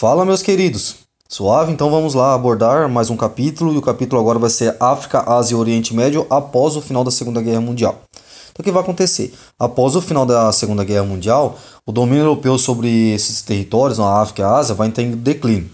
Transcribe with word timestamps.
Fala, 0.00 0.24
meus 0.24 0.40
queridos. 0.40 0.94
Suave, 1.28 1.70
então 1.70 1.90
vamos 1.90 2.14
lá 2.14 2.32
abordar 2.32 2.88
mais 2.88 3.10
um 3.10 3.18
capítulo, 3.18 3.74
e 3.74 3.76
o 3.76 3.82
capítulo 3.82 4.18
agora 4.18 4.38
vai 4.38 4.48
ser 4.48 4.74
África, 4.80 5.30
Ásia 5.30 5.54
e 5.54 5.58
Oriente 5.58 5.94
Médio 5.94 6.26
após 6.30 6.74
o 6.74 6.80
final 6.80 7.04
da 7.04 7.10
Segunda 7.10 7.42
Guerra 7.42 7.60
Mundial. 7.60 8.00
Então, 8.50 8.60
o 8.60 8.62
que 8.62 8.72
vai 8.72 8.82
acontecer? 8.82 9.34
Após 9.58 9.94
o 9.96 10.00
final 10.00 10.24
da 10.24 10.50
Segunda 10.52 10.84
Guerra 10.84 11.04
Mundial, 11.04 11.58
o 11.84 11.92
domínio 11.92 12.22
europeu 12.22 12.56
sobre 12.56 13.12
esses 13.12 13.42
territórios, 13.42 13.98
na 13.98 14.22
África 14.22 14.40
e 14.40 14.44
Ásia, 14.46 14.74
vai 14.74 14.88
entrar 14.88 15.04
em 15.04 15.10
declínio. 15.10 15.70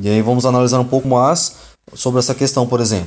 E 0.00 0.08
aí 0.08 0.20
vamos 0.20 0.44
analisar 0.44 0.80
um 0.80 0.84
pouco 0.84 1.06
mais 1.06 1.54
sobre 1.94 2.18
essa 2.18 2.34
questão, 2.34 2.66
por 2.66 2.80
exemplo. 2.80 3.06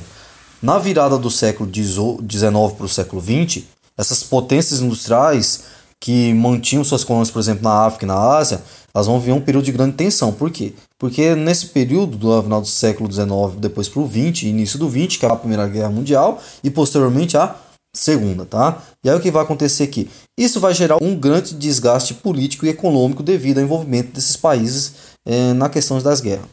Na 0.62 0.78
virada 0.78 1.18
do 1.18 1.30
século 1.30 1.70
XIX 1.70 2.72
para 2.74 2.86
o 2.86 2.88
século 2.88 3.20
XX, 3.20 3.64
essas 3.98 4.22
potências 4.22 4.80
industriais 4.80 5.64
que 6.00 6.32
mantinham 6.32 6.84
suas 6.84 7.04
colônias, 7.04 7.30
por 7.30 7.40
exemplo, 7.40 7.64
na 7.64 7.84
África 7.84 8.06
e 8.06 8.08
na 8.08 8.16
Ásia, 8.16 8.62
elas 8.94 9.06
vão 9.06 9.20
viver 9.20 9.32
um 9.32 9.40
período 9.40 9.64
de 9.64 9.72
grande 9.72 9.96
tensão. 9.96 10.32
Por 10.32 10.50
quê? 10.50 10.72
Porque 10.98 11.34
nesse 11.34 11.66
período, 11.66 12.16
do 12.16 12.42
final 12.42 12.60
do 12.60 12.66
século 12.66 13.10
XIX, 13.12 13.58
depois 13.58 13.88
para 13.88 14.00
o 14.00 14.08
XX, 14.08 14.44
início 14.44 14.78
do 14.78 14.88
XX, 14.88 15.16
que 15.18 15.26
é 15.26 15.28
a 15.30 15.36
Primeira 15.36 15.66
Guerra 15.68 15.90
Mundial, 15.90 16.40
e 16.62 16.70
posteriormente 16.70 17.36
a 17.36 17.54
Segunda, 17.90 18.44
tá? 18.44 18.82
E 19.02 19.08
aí 19.08 19.16
o 19.16 19.20
que 19.20 19.30
vai 19.30 19.42
acontecer 19.42 19.84
aqui? 19.84 20.10
Isso 20.36 20.60
vai 20.60 20.74
gerar 20.74 21.02
um 21.02 21.16
grande 21.16 21.54
desgaste 21.54 22.14
político 22.14 22.66
e 22.66 22.68
econômico 22.68 23.22
devido 23.22 23.58
ao 23.58 23.64
envolvimento 23.64 24.12
desses 24.12 24.36
países 24.36 24.92
eh, 25.26 25.54
na 25.54 25.68
questão 25.68 26.00
das 26.00 26.20
guerras. 26.20 26.46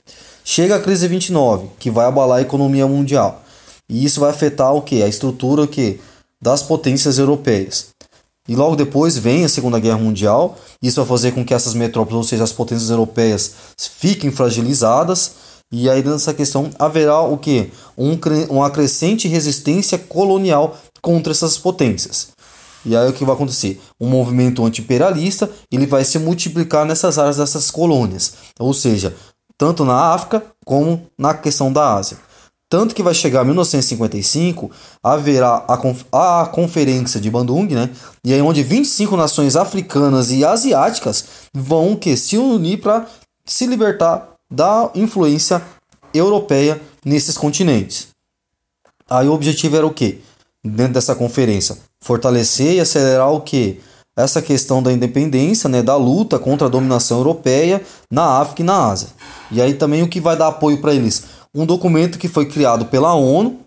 Chega 0.43 0.77
a 0.77 0.79
crise 0.79 1.07
29, 1.07 1.67
que 1.77 1.91
vai 1.91 2.05
abalar 2.05 2.39
a 2.39 2.41
economia 2.41 2.87
mundial. 2.87 3.43
E 3.87 4.05
isso 4.05 4.21
vai 4.21 4.29
afetar 4.29 4.73
o 4.73 4.81
que? 4.81 5.03
A 5.03 5.07
estrutura 5.07 5.63
o 5.63 5.67
que? 5.67 5.99
das 6.41 6.61
potências 6.61 7.17
europeias. 7.17 7.87
E 8.47 8.55
logo 8.55 8.75
depois 8.75 9.17
vem 9.17 9.43
a 9.43 9.49
Segunda 9.49 9.79
Guerra 9.79 9.97
Mundial. 9.97 10.57
Isso 10.81 11.01
vai 11.01 11.07
fazer 11.07 11.31
com 11.31 11.43
que 11.43 11.53
essas 11.53 11.73
metrópoles, 11.73 12.17
ou 12.17 12.23
seja, 12.23 12.43
as 12.43 12.51
potências 12.51 12.89
europeias, 12.89 13.53
fiquem 13.77 14.31
fragilizadas. 14.31 15.31
E 15.71 15.89
aí 15.89 16.03
nessa 16.03 16.33
questão 16.33 16.69
haverá 16.77 17.21
o 17.21 17.37
que? 17.37 17.71
Um, 17.97 18.17
uma 18.49 18.69
crescente 18.69 19.27
resistência 19.27 19.97
colonial 19.97 20.77
contra 21.01 21.31
essas 21.31 21.57
potências. 21.57 22.29
E 22.85 22.95
aí 22.95 23.09
o 23.09 23.13
que 23.13 23.25
vai 23.25 23.33
acontecer? 23.33 23.81
Um 23.99 24.07
movimento 24.07 24.63
anti-imperialista 24.63 25.49
ele 25.71 25.87
vai 25.87 26.05
se 26.05 26.19
multiplicar 26.19 26.85
nessas 26.85 27.17
áreas 27.17 27.37
dessas 27.37 27.71
colônias. 27.71 28.33
Ou 28.59 28.73
seja, 28.75 29.15
tanto 29.57 29.83
na 29.83 30.13
África 30.13 30.43
como 30.63 31.07
na 31.17 31.33
questão 31.33 31.73
da 31.73 31.95
Ásia. 31.95 32.17
Tanto 32.77 32.93
que 32.93 33.01
vai 33.01 33.13
chegar 33.13 33.41
em 33.43 33.45
1955, 33.45 34.69
haverá 35.01 35.63
a, 35.65 35.77
conf 35.77 36.03
a 36.11 36.45
Conferência 36.51 37.21
de 37.21 37.31
Bandung, 37.31 37.73
né? 37.73 37.89
E 38.21 38.33
aí 38.33 38.41
onde 38.41 38.61
25 38.63 39.15
nações 39.15 39.55
africanas 39.55 40.29
e 40.29 40.43
asiáticas 40.43 41.23
vão 41.53 41.95
que 41.95 42.17
se 42.17 42.37
unir 42.37 42.81
para 42.81 43.07
se 43.45 43.65
libertar 43.65 44.27
da 44.51 44.91
influência 44.93 45.61
europeia 46.13 46.81
nesses 47.05 47.37
continentes. 47.37 48.09
Aí 49.09 49.29
o 49.29 49.33
objetivo 49.33 49.77
era 49.77 49.87
o 49.87 49.93
quê? 49.93 50.19
Dentro 50.61 50.95
dessa 50.95 51.15
conferência, 51.15 51.77
fortalecer 52.01 52.73
e 52.73 52.81
acelerar 52.81 53.31
o 53.31 53.39
quê? 53.39 53.79
Essa 54.17 54.41
questão 54.41 54.83
da 54.83 54.91
independência, 54.91 55.69
né, 55.69 55.81
da 55.81 55.95
luta 55.95 56.37
contra 56.37 56.67
a 56.67 56.69
dominação 56.69 57.19
europeia 57.19 57.81
na 58.11 58.41
África 58.41 58.63
e 58.63 58.65
na 58.65 58.89
Ásia. 58.89 59.07
E 59.49 59.61
aí 59.61 59.75
também 59.75 60.03
o 60.03 60.09
que 60.09 60.19
vai 60.19 60.35
dar 60.35 60.47
apoio 60.47 60.81
para 60.81 60.93
eles? 60.93 61.34
Um 61.55 61.65
documento 61.65 62.19
que 62.19 62.27
foi 62.27 62.45
criado 62.45 62.85
pela 62.85 63.13
ONU, 63.13 63.61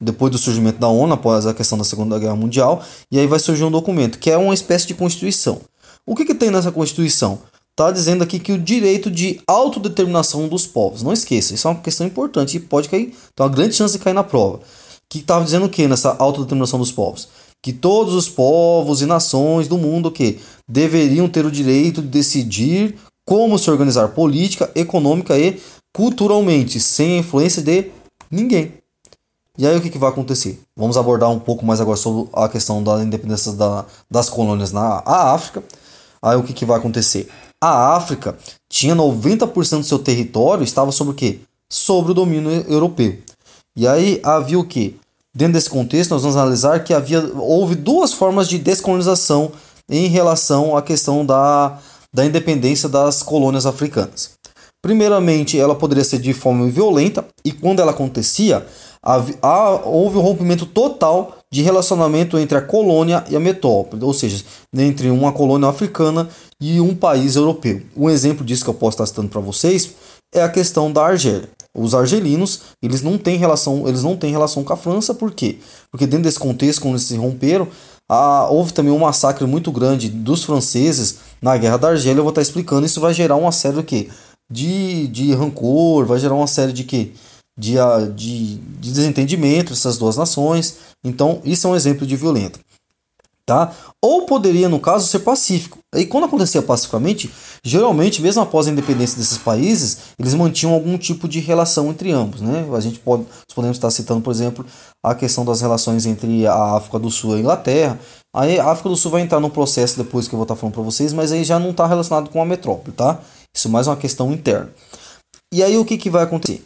depois 0.00 0.32
do 0.32 0.38
surgimento 0.38 0.78
da 0.78 0.88
ONU, 0.88 1.12
após 1.12 1.46
a 1.46 1.52
questão 1.52 1.76
da 1.76 1.84
Segunda 1.84 2.18
Guerra 2.18 2.34
Mundial, 2.34 2.82
e 3.12 3.18
aí 3.18 3.26
vai 3.26 3.38
surgir 3.38 3.64
um 3.64 3.70
documento 3.70 4.18
que 4.18 4.30
é 4.30 4.38
uma 4.38 4.54
espécie 4.54 4.86
de 4.86 4.94
constituição. 4.94 5.60
O 6.06 6.14
que, 6.14 6.24
que 6.24 6.34
tem 6.34 6.50
nessa 6.50 6.72
constituição? 6.72 7.40
Está 7.70 7.90
dizendo 7.90 8.24
aqui 8.24 8.38
que 8.38 8.52
o 8.52 8.58
direito 8.58 9.10
de 9.10 9.38
autodeterminação 9.46 10.48
dos 10.48 10.66
povos. 10.66 11.02
Não 11.02 11.12
esqueça, 11.12 11.54
isso 11.54 11.68
é 11.68 11.70
uma 11.70 11.80
questão 11.80 12.06
importante 12.06 12.56
e 12.56 12.60
pode 12.60 12.88
cair, 12.88 13.14
tem 13.34 13.46
uma 13.46 13.48
grande 13.50 13.74
chance 13.74 13.98
de 13.98 14.02
cair 14.02 14.14
na 14.14 14.24
prova. 14.24 14.60
Que 15.10 15.18
estava 15.18 15.44
dizendo 15.44 15.66
o 15.66 15.68
que 15.68 15.86
nessa 15.86 16.16
autodeterminação 16.18 16.78
dos 16.78 16.90
povos? 16.90 17.28
Que 17.62 17.72
todos 17.72 18.14
os 18.14 18.28
povos 18.30 19.02
e 19.02 19.06
nações 19.06 19.68
do 19.68 19.76
mundo 19.76 20.10
que 20.10 20.38
deveriam 20.66 21.28
ter 21.28 21.44
o 21.44 21.50
direito 21.50 22.00
de 22.00 22.08
decidir 22.08 22.96
como 23.26 23.58
se 23.58 23.70
organizar 23.70 24.08
política, 24.08 24.70
econômica 24.74 25.38
e 25.38 25.60
culturalmente, 25.96 26.78
sem 26.78 27.16
a 27.16 27.20
influência 27.20 27.62
de 27.62 27.90
ninguém. 28.30 28.74
E 29.56 29.66
aí 29.66 29.74
o 29.78 29.80
que, 29.80 29.88
que 29.88 29.96
vai 29.96 30.10
acontecer? 30.10 30.60
Vamos 30.76 30.98
abordar 30.98 31.30
um 31.30 31.38
pouco 31.38 31.64
mais 31.64 31.80
agora 31.80 31.96
sobre 31.96 32.28
a 32.34 32.50
questão 32.50 32.84
da 32.84 33.02
independência 33.02 33.52
da, 33.52 33.86
das 34.10 34.28
colônias 34.28 34.72
na 34.72 35.02
África. 35.06 35.64
Aí 36.20 36.36
o 36.36 36.42
que, 36.42 36.52
que 36.52 36.66
vai 36.66 36.78
acontecer? 36.78 37.30
A 37.58 37.96
África 37.96 38.36
tinha 38.68 38.94
90% 38.94 39.78
do 39.78 39.84
seu 39.84 39.98
território 39.98 40.62
estava 40.62 40.92
sobre 40.92 41.14
o 41.14 41.16
quê? 41.16 41.40
Sobre 41.66 42.12
o 42.12 42.14
domínio 42.14 42.50
europeu. 42.68 43.16
E 43.74 43.88
aí 43.88 44.20
havia 44.22 44.58
o 44.58 44.66
quê? 44.66 44.96
Dentro 45.34 45.54
desse 45.54 45.70
contexto, 45.70 46.10
nós 46.10 46.20
vamos 46.20 46.36
analisar 46.36 46.84
que 46.84 46.92
havia, 46.92 47.24
houve 47.36 47.74
duas 47.74 48.12
formas 48.12 48.50
de 48.50 48.58
descolonização 48.58 49.50
em 49.88 50.08
relação 50.08 50.76
à 50.76 50.82
questão 50.82 51.24
da, 51.24 51.78
da 52.12 52.26
independência 52.26 52.86
das 52.86 53.22
colônias 53.22 53.64
africanas. 53.64 54.35
Primeiramente, 54.86 55.58
ela 55.58 55.74
poderia 55.74 56.04
ser 56.04 56.20
de 56.20 56.32
forma 56.32 56.64
violenta, 56.68 57.26
e 57.44 57.50
quando 57.50 57.80
ela 57.80 57.90
acontecia, 57.90 58.64
houve 59.84 60.16
um 60.16 60.20
rompimento 60.20 60.64
total 60.64 61.38
de 61.52 61.60
relacionamento 61.60 62.38
entre 62.38 62.56
a 62.56 62.62
colônia 62.62 63.24
e 63.28 63.34
a 63.34 63.40
metrópole, 63.40 64.04
ou 64.04 64.14
seja, 64.14 64.44
entre 64.72 65.10
uma 65.10 65.32
colônia 65.32 65.68
africana 65.68 66.28
e 66.60 66.80
um 66.80 66.94
país 66.94 67.34
europeu. 67.34 67.82
Um 67.96 68.08
exemplo 68.08 68.44
disso 68.44 68.62
que 68.62 68.70
eu 68.70 68.74
posso 68.74 68.94
estar 68.94 69.06
citando 69.06 69.28
para 69.28 69.40
vocês 69.40 69.90
é 70.32 70.40
a 70.40 70.48
questão 70.48 70.92
da 70.92 71.04
Argélia. 71.04 71.48
Os 71.76 71.92
argelinos, 71.92 72.60
eles 72.80 73.02
não 73.02 73.18
têm 73.18 73.36
relação, 73.38 73.88
eles 73.88 74.04
não 74.04 74.16
têm 74.16 74.30
relação 74.30 74.62
com 74.62 74.72
a 74.72 74.76
França, 74.76 75.12
por 75.12 75.32
quê? 75.32 75.58
Porque 75.90 76.06
dentro 76.06 76.22
desse 76.22 76.38
contexto, 76.38 76.80
quando 76.80 76.94
eles 76.94 77.02
se 77.02 77.16
romperam, 77.16 77.66
houve 78.50 78.72
também 78.72 78.92
um 78.92 79.00
massacre 79.00 79.44
muito 79.46 79.72
grande 79.72 80.08
dos 80.08 80.44
franceses 80.44 81.16
na 81.42 81.56
Guerra 81.56 81.76
da 81.76 81.88
Argélia. 81.88 82.20
Eu 82.20 82.22
vou 82.22 82.30
estar 82.30 82.40
explicando, 82.40 82.86
isso 82.86 83.00
vai 83.00 83.12
gerar 83.12 83.34
uma 83.34 83.50
série 83.50 83.78
de 83.78 83.82
quê? 83.82 84.08
De, 84.50 85.08
de 85.08 85.32
rancor, 85.34 86.06
vai 86.06 86.18
gerar 86.18 86.34
uma 86.34 86.46
série 86.46 86.72
de 86.72 86.84
que 86.84 87.14
de, 87.58 87.74
de, 88.14 88.56
de 88.56 88.92
desentendimento 88.92 89.72
essas 89.72 89.96
duas 89.96 90.16
nações. 90.16 90.76
Então, 91.02 91.40
isso 91.44 91.66
é 91.66 91.70
um 91.70 91.76
exemplo 91.76 92.06
de 92.06 92.16
violento. 92.16 92.60
Tá? 93.46 93.72
Ou 94.02 94.26
poderia, 94.26 94.68
no 94.68 94.80
caso, 94.80 95.06
ser 95.06 95.20
pacífico. 95.20 95.78
E 95.94 96.04
quando 96.04 96.24
acontecia 96.24 96.60
pacificamente, 96.60 97.30
geralmente, 97.62 98.20
mesmo 98.20 98.42
após 98.42 98.66
a 98.66 98.72
independência 98.72 99.16
desses 99.16 99.38
países, 99.38 99.98
eles 100.18 100.34
mantinham 100.34 100.74
algum 100.74 100.98
tipo 100.98 101.28
de 101.28 101.38
relação 101.38 101.88
entre 101.90 102.10
ambos. 102.10 102.40
Né? 102.40 102.68
A 102.74 102.80
gente 102.80 102.98
pode, 102.98 103.24
podemos 103.54 103.76
estar 103.76 103.88
citando, 103.92 104.20
por 104.20 104.32
exemplo, 104.32 104.66
a 105.00 105.14
questão 105.14 105.44
das 105.44 105.60
relações 105.60 106.06
entre 106.06 106.44
a 106.44 106.76
África 106.76 106.98
do 106.98 107.08
Sul 107.08 107.34
e 107.34 107.36
a 107.36 107.38
Inglaterra. 107.38 108.00
Aí 108.34 108.58
a 108.58 108.68
África 108.68 108.88
do 108.88 108.96
Sul 108.96 109.12
vai 109.12 109.22
entrar 109.22 109.38
no 109.38 109.48
processo 109.48 109.96
depois 109.96 110.26
que 110.26 110.34
eu 110.34 110.38
vou 110.38 110.44
estar 110.44 110.56
falando 110.56 110.74
para 110.74 110.82
vocês, 110.82 111.12
mas 111.12 111.30
aí 111.30 111.44
já 111.44 111.60
não 111.60 111.70
está 111.70 111.86
relacionado 111.86 112.28
com 112.30 112.42
a 112.42 112.44
metrópole, 112.44 112.96
tá? 112.96 113.20
Isso 113.56 113.68
é 113.68 113.70
mais 113.70 113.86
uma 113.86 113.96
questão 113.96 114.30
interna. 114.32 114.70
E 115.52 115.62
aí 115.62 115.78
o 115.78 115.84
que, 115.84 115.96
que 115.96 116.10
vai 116.10 116.22
acontecer? 116.22 116.62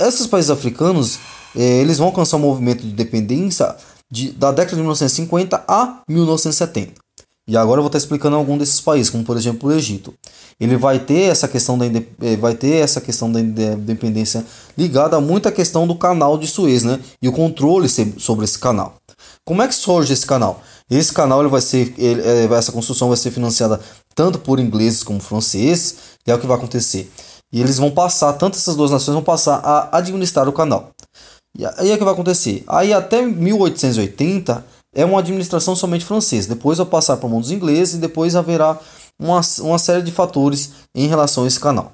Esses 0.00 0.26
países 0.26 0.50
africanos, 0.50 1.20
eh, 1.54 1.80
eles 1.80 1.98
vão 1.98 2.08
alcançar 2.08 2.36
um 2.36 2.40
movimento 2.40 2.82
de 2.82 2.92
dependência 2.92 3.76
de, 4.10 4.32
da 4.32 4.50
década 4.50 4.76
de 4.76 4.82
1950 4.82 5.64
a 5.68 6.02
1970. 6.08 6.94
E 7.48 7.56
agora 7.56 7.78
eu 7.78 7.82
vou 7.82 7.86
estar 7.86 7.98
explicando 7.98 8.34
algum 8.34 8.58
desses 8.58 8.80
países, 8.80 9.08
como 9.08 9.22
por 9.22 9.36
exemplo 9.36 9.68
o 9.68 9.72
Egito. 9.72 10.12
Ele 10.58 10.76
vai 10.76 10.98
ter 10.98 11.30
essa 11.30 11.46
questão 11.46 11.78
da, 11.78 11.86
eh, 11.86 12.36
vai 12.36 12.56
ter 12.56 12.82
essa 12.82 13.00
questão 13.00 13.30
da 13.30 13.40
independência 13.40 14.44
ligada 14.76 15.20
muito 15.20 15.46
à 15.46 15.52
questão 15.52 15.86
do 15.86 15.94
canal 15.94 16.36
de 16.36 16.48
Suez, 16.48 16.82
né? 16.82 16.98
E 17.22 17.28
o 17.28 17.32
controle 17.32 17.88
sobre 17.88 18.44
esse 18.44 18.58
canal. 18.58 18.96
Como 19.46 19.62
é 19.62 19.68
que 19.68 19.74
surge 19.74 20.12
esse 20.12 20.26
canal? 20.26 20.60
Esse 20.90 21.12
canal 21.12 21.40
ele 21.40 21.48
vai 21.48 21.60
ser, 21.60 21.94
ele, 21.96 22.20
eh, 22.20 22.48
essa 22.52 22.72
construção 22.72 23.08
vai 23.08 23.16
ser 23.16 23.30
financiada 23.30 23.80
tanto 24.16 24.40
por 24.40 24.58
ingleses 24.58 25.04
como 25.04 25.20
franceses, 25.20 25.96
e 26.26 26.30
é 26.30 26.34
o 26.34 26.38
que 26.40 26.46
vai 26.46 26.56
acontecer. 26.56 27.12
E 27.52 27.60
eles 27.60 27.76
vão 27.76 27.90
passar, 27.90 28.32
tanto 28.32 28.56
essas 28.56 28.74
duas 28.74 28.90
nações 28.90 29.14
vão 29.14 29.22
passar 29.22 29.60
a 29.62 29.98
administrar 29.98 30.48
o 30.48 30.52
canal. 30.52 30.90
E 31.56 31.64
aí 31.64 31.90
é 31.90 31.94
o 31.94 31.98
que 31.98 32.04
vai 32.04 32.12
acontecer. 32.12 32.64
Aí 32.66 32.92
até 32.92 33.24
1880 33.24 34.64
é 34.94 35.04
uma 35.04 35.20
administração 35.20 35.76
somente 35.76 36.04
francesa. 36.04 36.48
Depois 36.48 36.78
vai 36.78 36.86
passar 36.86 37.18
para 37.18 37.26
o 37.26 37.30
mão 37.30 37.40
dos 37.40 37.50
ingleses 37.50 37.94
e 37.94 37.98
depois 37.98 38.34
haverá 38.34 38.78
uma, 39.18 39.40
uma 39.60 39.78
série 39.78 40.02
de 40.02 40.10
fatores 40.10 40.72
em 40.94 41.06
relação 41.06 41.44
a 41.44 41.46
esse 41.46 41.60
canal. 41.60 41.92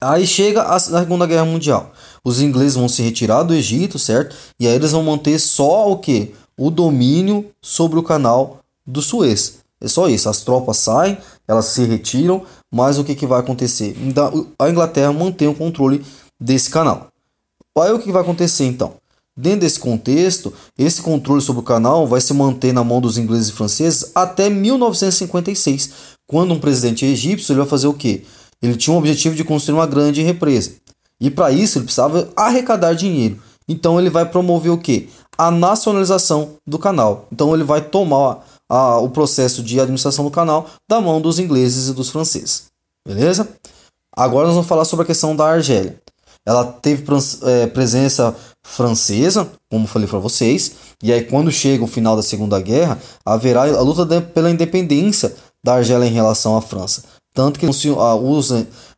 Aí 0.00 0.26
chega 0.26 0.62
a 0.62 0.78
Segunda 0.78 1.26
Guerra 1.26 1.44
Mundial. 1.44 1.92
Os 2.24 2.40
ingleses 2.40 2.76
vão 2.76 2.88
se 2.88 3.02
retirar 3.02 3.42
do 3.42 3.52
Egito, 3.52 3.98
certo? 3.98 4.34
E 4.58 4.66
aí 4.66 4.74
eles 4.74 4.92
vão 4.92 5.02
manter 5.02 5.38
só 5.40 5.90
o 5.90 5.98
que? 5.98 6.34
O 6.56 6.70
domínio 6.70 7.50
sobre 7.60 7.98
o 7.98 8.02
canal 8.02 8.60
do 8.86 9.02
Suez. 9.02 9.58
É 9.80 9.88
só 9.88 10.08
isso, 10.08 10.28
as 10.28 10.42
tropas 10.42 10.78
saem, 10.78 11.16
elas 11.46 11.66
se 11.66 11.84
retiram, 11.84 12.42
mas 12.72 12.98
o 12.98 13.04
que, 13.04 13.14
que 13.14 13.26
vai 13.26 13.40
acontecer? 13.40 13.96
A 14.58 14.68
Inglaterra 14.68 15.12
mantém 15.12 15.48
o 15.48 15.54
controle 15.54 16.04
desse 16.40 16.70
canal. 16.70 17.08
Aí 17.76 17.92
o 17.92 17.98
que 17.98 18.10
vai 18.10 18.22
acontecer 18.22 18.64
então? 18.64 18.94
Dentro 19.36 19.60
desse 19.60 19.78
contexto, 19.78 20.52
esse 20.76 21.00
controle 21.00 21.40
sobre 21.40 21.60
o 21.60 21.64
canal 21.64 22.08
vai 22.08 22.20
se 22.20 22.34
manter 22.34 22.72
na 22.72 22.82
mão 22.82 23.00
dos 23.00 23.16
ingleses 23.16 23.50
e 23.50 23.52
franceses 23.52 24.10
até 24.14 24.50
1956, 24.50 25.90
quando 26.26 26.52
um 26.52 26.58
presidente 26.58 27.04
egípcio 27.04 27.52
ele 27.52 27.60
vai 27.60 27.68
fazer 27.68 27.86
o 27.86 27.94
quê? 27.94 28.24
ele 28.60 28.76
tinha 28.76 28.94
o 28.94 28.98
objetivo 28.98 29.34
de 29.34 29.44
construir 29.44 29.76
uma 29.76 29.86
grande 29.86 30.22
represa. 30.22 30.72
E 31.20 31.30
para 31.30 31.50
isso 31.50 31.78
ele 31.78 31.84
precisava 31.84 32.28
arrecadar 32.36 32.92
dinheiro. 32.92 33.38
Então 33.68 33.98
ele 33.98 34.10
vai 34.10 34.24
promover 34.24 34.72
o 34.72 34.78
que? 34.78 35.08
A 35.36 35.50
nacionalização 35.50 36.56
do 36.66 36.78
canal. 36.78 37.26
Então 37.32 37.54
ele 37.54 37.64
vai 37.64 37.80
tomar 37.80 38.44
a, 38.68 38.98
o 38.98 39.08
processo 39.08 39.62
de 39.62 39.80
administração 39.80 40.24
do 40.24 40.30
canal 40.30 40.68
da 40.88 41.00
mão 41.00 41.20
dos 41.20 41.38
ingleses 41.38 41.88
e 41.88 41.94
dos 41.94 42.10
franceses. 42.10 42.64
Beleza? 43.06 43.48
Agora 44.14 44.46
nós 44.46 44.54
vamos 44.54 44.68
falar 44.68 44.84
sobre 44.84 45.04
a 45.04 45.06
questão 45.06 45.34
da 45.34 45.46
Argélia. 45.46 45.96
Ela 46.44 46.64
teve 46.64 47.04
é, 47.42 47.66
presença 47.66 48.34
francesa, 48.62 49.50
como 49.70 49.86
falei 49.86 50.08
para 50.08 50.18
vocês, 50.18 50.72
e 51.02 51.12
aí 51.12 51.24
quando 51.24 51.50
chega 51.50 51.84
o 51.84 51.88
final 51.88 52.16
da 52.16 52.22
Segunda 52.22 52.60
Guerra, 52.60 52.98
haverá 53.24 53.62
a 53.62 53.80
luta 53.80 54.04
de, 54.04 54.20
pela 54.20 54.50
independência 54.50 55.34
da 55.62 55.74
Argélia 55.74 56.06
em 56.06 56.12
relação 56.12 56.56
à 56.56 56.62
França. 56.62 57.04
Tanto 57.34 57.58
que 57.60 57.66
os, 57.66 57.84
os, 57.84 58.50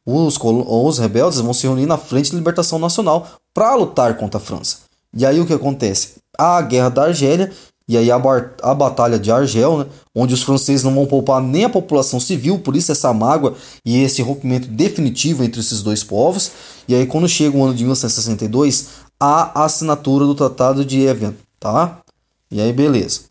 os, 0.06 0.99
rebeldes 0.99 1.40
vão 1.40 1.52
se 1.52 1.67
reunir 1.67 1.87
na 1.87 1.99
Frente 1.99 2.31
de 2.31 2.37
Libertação 2.37 2.78
Nacional 2.78 3.26
para 3.52 3.75
lutar 3.75 4.17
contra 4.17 4.38
a 4.38 4.43
França. 4.43 4.78
E 5.14 5.26
aí 5.26 5.40
o 5.40 5.46
que 5.46 5.52
acontece? 5.52 6.14
A 6.38 6.62
Guerra 6.62 6.88
da 6.88 7.02
Argélia 7.05 7.52
e 7.90 7.96
aí 7.96 8.08
a, 8.08 8.22
a 8.62 8.72
Batalha 8.72 9.19
de 9.19 9.32
Argel, 9.32 9.78
né, 9.78 9.87
onde 10.14 10.32
os 10.32 10.44
franceses 10.44 10.84
não 10.84 10.94
vão 10.94 11.06
poupar 11.06 11.42
nem 11.42 11.64
a 11.64 11.69
população 11.69 12.20
civil, 12.20 12.60
por 12.60 12.76
isso 12.76 12.92
essa 12.92 13.12
mágoa 13.12 13.56
e 13.84 14.00
esse 14.00 14.22
rompimento 14.22 14.69
definitivo 14.69 15.42
entre 15.42 15.60
esses 15.60 15.82
dois 15.82 16.04
povos. 16.04 16.52
E 16.87 16.94
aí 16.94 17.04
quando 17.04 17.28
chega 17.28 17.58
o 17.58 17.64
ano 17.64 17.75
de 17.75 17.82
1962, 17.82 18.90
a 19.19 19.64
assinatura 19.64 20.25
do 20.25 20.37
Tratado 20.37 20.84
de 20.84 21.00
Evian, 21.00 21.34
tá? 21.58 21.98
E 22.48 22.60
aí 22.60 22.72
beleza. 22.72 23.22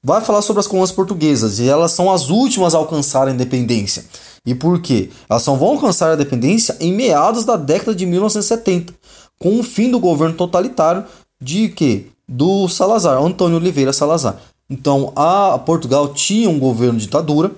Vai 0.00 0.20
falar 0.20 0.42
sobre 0.42 0.60
as 0.60 0.68
colônias 0.68 0.92
portuguesas 0.92 1.58
e 1.58 1.68
elas 1.68 1.90
são 1.90 2.08
as 2.08 2.30
últimas 2.30 2.76
a 2.76 2.78
alcançar 2.78 3.26
a 3.26 3.32
independência. 3.32 4.04
E 4.46 4.54
por 4.54 4.80
quê? 4.80 5.10
Elas 5.28 5.42
só 5.42 5.56
vão 5.56 5.70
alcançar 5.70 6.12
a 6.12 6.14
independência 6.14 6.76
em 6.78 6.92
meados 6.92 7.44
da 7.44 7.56
década 7.56 7.96
de 7.96 8.06
1970, 8.06 8.94
com 9.40 9.58
o 9.58 9.64
fim 9.64 9.90
do 9.90 9.98
governo 9.98 10.36
totalitário 10.36 11.04
de 11.42 11.68
que 11.70 12.12
do 12.28 12.68
Salazar, 12.68 13.22
Antônio 13.22 13.56
Oliveira 13.56 13.92
Salazar. 13.92 14.38
Então, 14.68 15.12
a 15.16 15.58
Portugal 15.58 16.12
tinha 16.12 16.50
um 16.50 16.58
governo 16.58 16.98
de 16.98 17.06
ditadura 17.06 17.50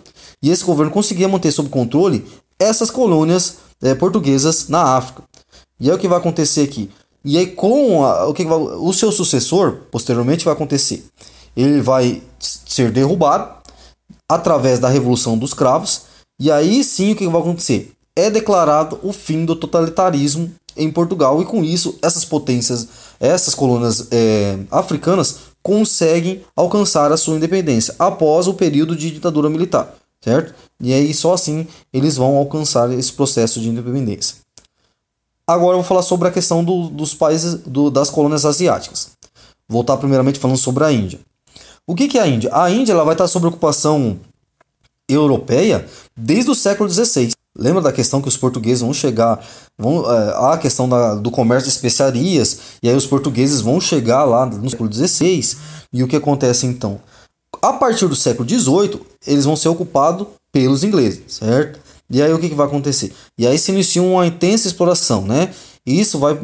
e 0.42 0.50
esse 0.50 0.64
governo 0.64 0.92
conseguia 0.92 1.28
manter 1.28 1.50
sob 1.50 1.68
controle 1.68 2.24
essas 2.58 2.90
colônias 2.90 3.58
é, 3.82 3.94
portuguesas 3.94 4.68
na 4.68 4.96
África. 4.96 5.22
E 5.80 5.90
é 5.90 5.94
o 5.94 5.98
que 5.98 6.06
vai 6.06 6.18
acontecer 6.18 6.62
aqui. 6.62 6.90
E 7.24 7.36
aí, 7.36 7.46
com 7.48 8.04
a, 8.04 8.28
o, 8.28 8.32
que 8.32 8.44
vai, 8.44 8.58
o 8.58 8.92
seu 8.92 9.10
sucessor, 9.10 9.78
posteriormente, 9.90 10.44
vai 10.44 10.54
acontecer. 10.54 11.04
Ele 11.56 11.80
vai 11.80 12.22
ser 12.38 12.92
derrubado 12.92 13.60
através 14.28 14.78
da 14.78 14.88
Revolução 14.88 15.36
dos 15.36 15.52
Cravos. 15.52 16.02
E 16.38 16.50
aí 16.50 16.84
sim, 16.84 17.12
o 17.12 17.16
que 17.16 17.26
vai 17.26 17.40
acontecer? 17.40 17.92
É 18.14 18.30
declarado 18.30 18.98
o 19.02 19.12
fim 19.12 19.44
do 19.44 19.56
totalitarismo 19.56 20.52
em 20.76 20.90
Portugal 20.90 21.40
e 21.40 21.44
com 21.44 21.64
isso 21.64 21.98
essas 22.02 22.24
potências, 22.24 22.88
essas 23.18 23.54
colônias 23.54 24.08
é, 24.10 24.58
africanas 24.70 25.50
conseguem 25.62 26.42
alcançar 26.56 27.12
a 27.12 27.16
sua 27.16 27.36
independência 27.36 27.94
após 27.98 28.46
o 28.46 28.54
período 28.54 28.96
de 28.96 29.10
ditadura 29.10 29.50
militar, 29.50 29.94
certo? 30.20 30.54
E 30.80 30.92
aí 30.92 31.12
só 31.12 31.34
assim 31.34 31.66
eles 31.92 32.16
vão 32.16 32.36
alcançar 32.36 32.90
esse 32.92 33.12
processo 33.12 33.60
de 33.60 33.68
independência. 33.68 34.36
Agora 35.46 35.72
eu 35.72 35.80
vou 35.80 35.88
falar 35.88 36.02
sobre 36.02 36.28
a 36.28 36.30
questão 36.30 36.62
do, 36.62 36.88
dos 36.88 37.12
países 37.12 37.54
do, 37.54 37.90
das 37.90 38.08
colônias 38.08 38.46
asiáticas. 38.46 39.10
Voltar 39.68 39.96
primeiramente 39.96 40.38
falando 40.38 40.56
sobre 40.56 40.84
a 40.84 40.92
Índia. 40.92 41.18
O 41.86 41.94
que, 41.94 42.06
que 42.06 42.18
é 42.18 42.22
a 42.22 42.28
Índia? 42.28 42.50
A 42.52 42.70
Índia 42.70 42.92
ela 42.92 43.04
vai 43.04 43.14
estar 43.14 43.26
sob 43.26 43.46
ocupação 43.48 44.18
europeia 45.08 45.86
desde 46.16 46.50
o 46.50 46.54
século 46.54 46.88
XVI. 46.88 47.32
Lembra 47.60 47.82
da 47.82 47.92
questão 47.92 48.22
que 48.22 48.28
os 48.28 48.38
portugueses 48.38 48.80
vão 48.80 48.94
chegar, 48.94 49.38
vão, 49.78 50.10
é, 50.10 50.52
a 50.52 50.56
questão 50.56 50.88
da, 50.88 51.14
do 51.14 51.30
comércio 51.30 51.68
de 51.68 51.76
especiarias, 51.76 52.58
e 52.82 52.88
aí 52.88 52.96
os 52.96 53.06
portugueses 53.06 53.60
vão 53.60 53.78
chegar 53.78 54.24
lá 54.24 54.46
no 54.46 54.70
século 54.70 54.90
XVI, 54.90 55.56
e 55.92 56.02
o 56.02 56.08
que 56.08 56.16
acontece 56.16 56.66
então? 56.66 56.98
A 57.60 57.74
partir 57.74 58.06
do 58.06 58.16
século 58.16 58.48
XVIII, 58.48 59.00
eles 59.26 59.44
vão 59.44 59.56
ser 59.56 59.68
ocupados 59.68 60.26
pelos 60.50 60.82
ingleses, 60.82 61.20
certo? 61.28 61.78
E 62.08 62.22
aí 62.22 62.32
o 62.32 62.38
que, 62.38 62.48
que 62.48 62.54
vai 62.54 62.66
acontecer? 62.66 63.12
E 63.38 63.46
aí 63.46 63.58
se 63.58 63.70
inicia 63.70 64.02
uma 64.02 64.26
intensa 64.26 64.66
exploração, 64.66 65.22
né? 65.22 65.52
E 65.86 66.00
isso 66.00 66.18
vai, 66.18 66.38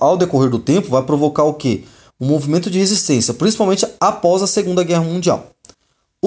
ao 0.00 0.16
decorrer 0.16 0.50
do 0.50 0.58
tempo, 0.58 0.88
vai 0.88 1.02
provocar 1.02 1.44
o 1.44 1.54
quê? 1.54 1.84
Um 2.18 2.26
movimento 2.26 2.70
de 2.70 2.78
resistência, 2.78 3.34
principalmente 3.34 3.86
após 4.00 4.42
a 4.42 4.46
Segunda 4.46 4.82
Guerra 4.82 5.04
Mundial. 5.04 5.50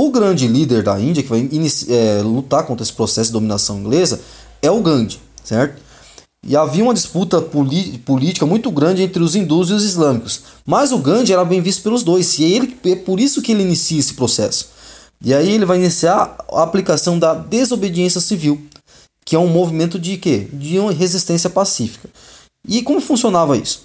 O 0.01 0.12
grande 0.12 0.48
líder 0.48 0.81
da 0.81 0.98
Índia, 0.98 1.22
que 1.22 1.28
vai 1.28 1.50
é, 1.90 2.22
lutar 2.22 2.66
contra 2.66 2.84
esse 2.84 2.94
processo 2.94 3.31
de 3.31 3.34
dominação 3.34 3.80
inglesa, 3.80 4.22
é 4.62 4.72
o 4.72 4.80
Gandhi, 4.80 5.19
certo? 5.44 5.81
E 6.42 6.56
havia 6.56 6.86
uma 6.86 6.94
disputa 6.94 7.42
política 7.42 8.46
muito 8.46 8.72
grande 8.72 9.01
entre 9.01 9.22
os 9.22 9.36
hindus 9.36 9.69
e 9.69 9.74
os 9.74 9.84
islâmicos. 9.84 10.44
Mas 10.66 10.94
o 10.94 11.00
Gandhi 11.00 11.34
era 11.34 11.44
bem 11.44 11.60
visto 11.62 11.84
pelos 11.84 12.01
dois, 12.01 12.40
e 12.40 12.46
ele, 12.46 12.78
é 12.86 12.96
por 12.96 13.19
isso 13.19 13.42
que 13.42 13.51
ele 13.51 13.62
inicia 13.62 14.00
esse 14.00 14.13
processo. 14.13 14.69
E 15.22 15.34
aí 15.34 15.51
ele 15.51 15.66
vai 15.66 15.78
iniciar 15.78 16.34
a 16.50 16.63
aplicação 16.63 17.19
da 17.19 17.34
desobediência 17.34 18.22
civil, 18.22 18.57
que 19.25 19.36
é 19.36 19.40
um 19.40 19.50
movimento 19.50 20.00
de 20.00 20.16
quê? 20.16 20.48
De 20.54 20.80
uma 20.80 20.94
resistência 20.94 21.50
pacífica. 21.50 22.10
E 22.66 22.81
como 22.84 23.01
funcionava 23.01 23.57
isso? 23.57 23.81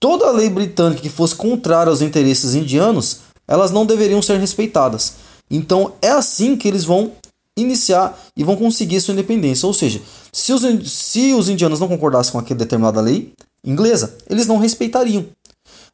Toda 0.00 0.28
lei 0.32 0.50
britânica 0.50 1.02
que 1.02 1.08
fosse 1.08 1.36
contrária 1.36 1.88
aos 1.88 2.02
interesses 2.02 2.52
indianos, 2.56 3.18
elas 3.46 3.70
não 3.70 3.86
deveriam 3.86 4.20
ser 4.20 4.40
respeitadas. 4.40 5.30
Então 5.52 5.92
é 6.00 6.08
assim 6.08 6.56
que 6.56 6.66
eles 6.66 6.84
vão 6.84 7.12
iniciar 7.56 8.18
e 8.34 8.42
vão 8.42 8.56
conseguir 8.56 9.00
sua 9.00 9.12
independência. 9.12 9.66
Ou 9.66 9.74
seja, 9.74 10.00
se 10.32 10.52
os, 10.52 10.90
se 10.90 11.34
os 11.34 11.50
indianos 11.50 11.78
não 11.78 11.88
concordassem 11.88 12.32
com 12.32 12.38
aquela 12.38 12.58
determinada 12.58 13.00
lei 13.00 13.32
inglesa, 13.64 14.16
eles 14.28 14.46
não 14.46 14.58
respeitariam. 14.58 15.26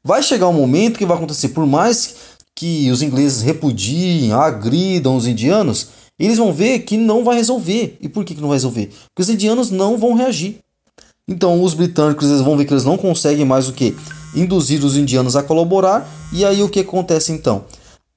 Vai 0.04 0.22
chegar 0.22 0.48
um 0.48 0.52
momento 0.52 0.96
que 0.96 1.04
vai 1.04 1.16
acontecer, 1.16 1.48
por 1.48 1.66
mais 1.66 2.14
que 2.54 2.90
os 2.90 3.02
ingleses 3.02 3.42
repudiem, 3.42 4.32
agridam 4.32 5.16
os 5.16 5.26
indianos, 5.26 5.88
eles 6.18 6.38
vão 6.38 6.52
ver 6.52 6.80
que 6.80 6.96
não 6.96 7.24
vai 7.24 7.36
resolver. 7.36 7.96
E 8.00 8.08
por 8.08 8.24
que, 8.24 8.34
que 8.34 8.40
não 8.40 8.48
vai 8.48 8.56
resolver? 8.56 8.86
Porque 8.86 9.22
os 9.22 9.28
indianos 9.28 9.70
não 9.70 9.98
vão 9.98 10.14
reagir. 10.14 10.58
Então 11.26 11.62
os 11.62 11.74
britânicos 11.74 12.28
eles 12.28 12.40
vão 12.40 12.56
ver 12.56 12.64
que 12.64 12.72
eles 12.72 12.84
não 12.84 12.96
conseguem 12.96 13.44
mais 13.44 13.68
o 13.68 13.72
que? 13.72 13.94
Induzir 14.34 14.84
os 14.84 14.96
indianos 14.96 15.36
a 15.36 15.42
colaborar. 15.42 16.08
E 16.32 16.44
aí 16.44 16.62
o 16.62 16.68
que 16.68 16.80
acontece 16.80 17.32
então? 17.32 17.64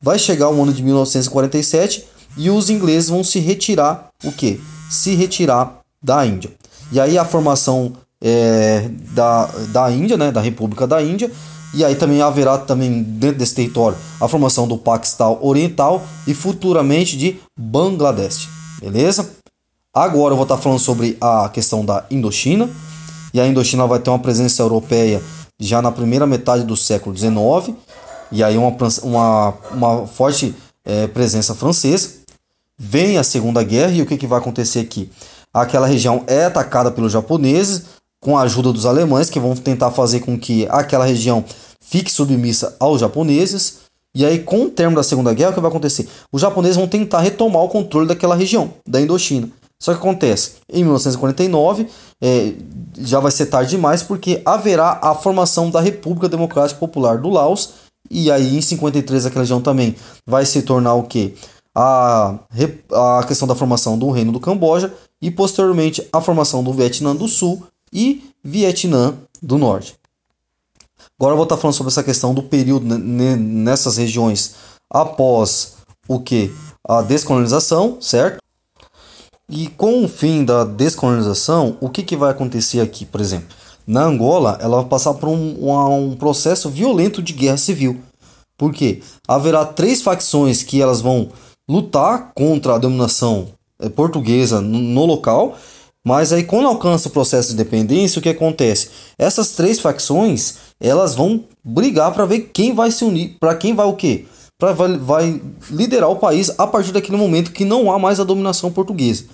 Vai 0.02 0.18
chegar 0.18 0.50
o 0.50 0.64
ano 0.64 0.74
de 0.74 0.82
1947 0.82 2.08
e 2.36 2.50
os 2.50 2.70
ingleses 2.70 3.10
vão 3.10 3.24
se 3.24 3.40
retirar, 3.40 4.08
o 4.24 4.32
que? 4.32 4.60
Se 4.90 5.14
retirar 5.14 5.80
da 6.02 6.26
Índia. 6.26 6.52
E 6.92 7.00
aí 7.00 7.18
a 7.18 7.24
formação 7.24 7.94
é, 8.20 8.90
da, 9.14 9.46
da 9.70 9.92
Índia, 9.92 10.18
né, 10.18 10.32
da 10.32 10.42
República 10.42 10.88
da 10.88 11.02
Índia, 11.04 11.32
e 11.74 11.86
aí 11.86 11.96
também 11.96 12.22
haverá 12.22 12.58
também 12.58 13.04
dentro 13.04 13.38
desse 13.38 13.56
território 13.56 13.98
a 14.20 14.28
formação 14.28 14.68
do 14.68 14.78
Paquistão 14.78 15.38
Oriental 15.42 16.02
e 16.28 16.34
futuramente 16.34 17.16
de 17.16 17.40
Bangladesh, 17.58 18.50
beleza? 18.80 19.30
Agora 19.94 20.34
eu 20.34 20.38
vou 20.38 20.44
estar 20.44 20.58
falando 20.58 20.80
sobre 20.80 21.18
a 21.22 21.50
questão 21.50 21.86
da 21.86 22.06
Indochina, 22.10 22.70
e 23.34 23.40
a 23.40 23.48
Indochina 23.48 23.86
vai 23.86 24.00
ter 24.00 24.10
uma 24.10 24.20
presença 24.20 24.64
europeia 24.64 25.22
já 25.60 25.82
na 25.82 25.92
primeira 25.92 26.26
metade 26.26 26.64
do 26.64 26.76
século 26.76 27.16
XIX, 27.16 27.76
e 28.32 28.44
aí 28.44 28.58
uma, 28.58 28.76
uma, 29.04 29.54
uma 29.72 30.08
forte 30.08 30.56
é, 30.86 31.08
presença 31.08 31.54
francesa. 31.54 32.22
Vem 32.78 33.18
a 33.18 33.24
Segunda 33.24 33.64
Guerra 33.64 33.92
e 33.92 34.02
o 34.02 34.06
que, 34.06 34.18
que 34.18 34.28
vai 34.28 34.40
acontecer 34.40 34.80
aqui? 34.80 35.12
Aquela 35.54 35.86
região 35.86 36.24
é 36.28 36.46
atacada 36.46 36.90
pelos 36.90 37.12
japoneses 37.12 37.84
com 38.20 38.38
a 38.38 38.42
ajuda 38.42 38.72
dos 38.72 38.86
alemães 38.86 39.30
que 39.30 39.40
vão 39.40 39.56
tentar 39.56 39.92
fazer 39.92 40.22
com 40.22 40.40
que 40.40 40.68
aquela 40.70 41.06
região 41.06 41.44
fique 41.80 42.12
submissa 42.12 42.76
aos 42.80 43.02
japoneses. 43.02 43.80
E 44.14 44.26
aí, 44.26 44.40
com 44.40 44.64
o 44.64 44.70
termo 44.70 44.96
da 44.96 45.04
Segunda 45.04 45.34
Guerra, 45.34 45.52
o 45.52 45.54
que 45.54 45.60
vai 45.60 45.70
acontecer? 45.70 46.08
Os 46.32 46.42
japoneses 46.42 46.78
vão 46.78 46.88
tentar 46.88 47.22
retomar 47.22 47.64
o 47.64 47.70
controle 47.70 48.08
daquela 48.08 48.36
região, 48.36 48.74
da 48.88 49.02
Indochina. 49.02 49.50
Só 49.80 49.94
que 49.94 50.00
acontece, 50.00 50.54
em 50.72 50.84
1949, 50.84 51.88
é, 52.22 52.54
já 53.00 53.20
vai 53.20 53.32
ser 53.32 53.48
tarde 53.48 53.72
demais, 53.72 54.04
porque 54.04 54.40
haverá 54.46 55.00
a 55.02 55.16
formação 55.16 55.72
da 55.72 55.82
República 55.82 56.30
Democrática 56.30 56.80
Popular 56.80 57.18
do 57.18 57.30
Laos, 57.30 57.74
e 58.12 58.30
aí 58.30 58.58
em 58.58 58.62
53 58.62 59.26
aquela 59.26 59.44
região 59.44 59.62
também 59.62 59.96
vai 60.28 60.46
se 60.46 60.62
tornar 60.64 60.94
o 60.96 61.04
que? 61.04 61.34
A, 61.74 62.36
a 62.92 63.24
questão 63.26 63.48
da 63.48 63.56
formação 63.56 63.98
do 63.98 64.12
Reino 64.12 64.34
do 64.34 64.40
Camboja 64.40 64.94
e 65.22 65.32
posteriormente 65.32 66.06
a 66.12 66.20
formação 66.20 66.62
do 66.62 66.74
Vietnã 66.74 67.16
do 67.16 67.30
Sul 67.30 67.66
e 67.94 68.30
Vietnã 68.44 69.16
do 69.42 69.58
Norte. 69.58 69.96
Agora 71.18 71.34
eu 71.34 71.38
vou 71.38 71.44
estar 71.44 71.56
falando 71.56 71.76
sobre 71.76 71.92
essa 71.92 72.04
questão 72.04 72.34
do 72.34 72.44
período 72.44 72.86
nessas 72.86 73.96
regiões 73.96 74.56
após 74.90 75.78
o 76.08 76.20
que? 76.20 76.54
A 76.86 77.02
descolonização, 77.02 78.02
certo? 78.02 78.40
E 79.48 79.68
com 79.68 80.04
o 80.04 80.10
fim 80.10 80.44
da 80.44 80.66
descolonização, 80.66 81.78
o 81.80 81.90
que, 81.90 82.04
que 82.04 82.18
vai 82.18 82.32
acontecer 82.32 82.82
aqui, 82.82 83.06
por 83.06 83.22
exemplo? 83.22 83.56
Na 83.92 84.06
Angola, 84.06 84.58
ela 84.62 84.78
vai 84.78 84.86
passar 84.86 85.14
por 85.16 85.28
um, 85.28 85.58
um, 85.60 86.12
um 86.12 86.16
processo 86.16 86.70
violento 86.70 87.22
de 87.22 87.34
guerra 87.34 87.58
civil. 87.58 88.00
Por 88.58 88.72
quê? 88.72 89.02
Haverá 89.28 89.66
três 89.66 90.02
facções 90.02 90.64
que 90.64 90.82
elas 90.82 91.02
vão 91.02 91.28
lutar 91.70 92.32
contra 92.34 92.76
a 92.76 92.78
dominação 92.78 93.50
eh, 93.82 93.90
portuguesa 93.90 94.62
no, 94.62 94.80
no 94.80 95.06
local 95.06 95.58
Mas 96.08 96.32
aí 96.32 96.44
quando 96.46 96.70
alcança 96.70 97.10
o 97.10 97.12
processo 97.12 97.50
de 97.50 97.56
independência, 97.56 98.20
o 98.20 98.22
que 98.22 98.30
acontece? 98.30 98.90
Essas 99.20 99.52
três 99.52 99.82
facções, 99.82 100.56
elas 100.80 101.14
vão 101.14 101.44
brigar 101.62 102.14
para 102.14 102.26
ver 102.26 102.50
quem 102.54 102.74
vai 102.74 102.92
se 102.92 103.04
unir, 103.04 103.36
para 103.42 103.56
quem 103.56 103.76
vai 103.76 103.86
o 103.86 103.94
quê? 103.94 104.26
Para 104.58 104.72
vai, 104.72 104.98
vai 104.98 105.42
liderar 105.70 106.10
o 106.10 106.16
país 106.16 106.50
a 106.58 106.66
partir 106.66 106.94
daquele 106.94 107.18
momento 107.18 107.52
que 107.52 107.66
não 107.66 107.92
há 107.92 108.00
mais 108.00 108.22
a 108.22 108.24
dominação 108.24 108.72
portuguesa. 108.72 109.26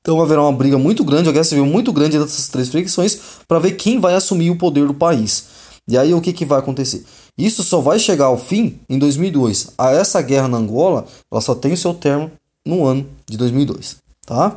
Então 0.00 0.20
haverá 0.20 0.42
uma 0.42 0.52
briga 0.52 0.78
muito 0.78 1.04
grande, 1.04 1.28
uma 1.28 1.32
guerra 1.32 1.44
civil 1.44 1.66
muito 1.66 1.92
grande 1.92 2.18
dessas 2.18 2.48
três 2.48 2.70
facções 2.70 3.18
para 3.46 3.58
ver 3.58 3.72
quem 3.72 4.00
vai 4.00 4.14
assumir 4.14 4.50
o 4.50 4.56
poder 4.56 4.86
do 4.86 4.94
país. 4.94 5.48
E 5.86 5.98
aí 5.98 6.14
o 6.14 6.20
que, 6.20 6.32
que 6.32 6.44
vai 6.44 6.58
acontecer? 6.58 7.04
Isso 7.36 7.62
só 7.62 7.80
vai 7.80 7.98
chegar 7.98 8.26
ao 8.26 8.38
fim 8.38 8.78
em 8.88 8.98
2002. 8.98 9.72
A 9.76 9.90
essa 9.90 10.22
guerra 10.22 10.48
na 10.48 10.56
Angola, 10.56 11.06
ela 11.30 11.40
só 11.40 11.54
tem 11.54 11.72
o 11.72 11.76
seu 11.76 11.92
termo 11.92 12.30
no 12.64 12.84
ano 12.84 13.06
de 13.28 13.36
2002, 13.36 13.96
tá? 14.26 14.56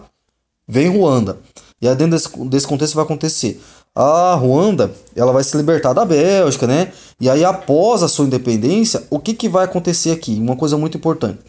Vem 0.67 0.89
Ruanda. 0.89 1.37
E 1.81 1.87
aí 1.87 1.95
dentro 1.95 2.11
desse, 2.11 2.29
desse 2.47 2.67
contexto 2.67 2.95
vai 2.95 3.03
acontecer. 3.03 3.61
A 3.95 4.33
Ruanda, 4.35 4.93
ela 5.15 5.31
vai 5.31 5.43
se 5.43 5.55
libertar 5.57 5.93
da 5.93 6.05
Bélgica, 6.05 6.65
né? 6.65 6.91
E 7.19 7.29
aí 7.29 7.43
após 7.43 8.01
a 8.01 8.07
sua 8.07 8.25
independência, 8.25 9.03
o 9.09 9.19
que, 9.19 9.33
que 9.33 9.49
vai 9.49 9.65
acontecer 9.65 10.11
aqui? 10.11 10.35
Uma 10.39 10.55
coisa 10.55 10.77
muito 10.77 10.97
importante. 10.97 11.39